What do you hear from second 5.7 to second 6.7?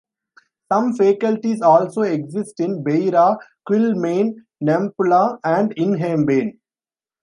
Inhambane.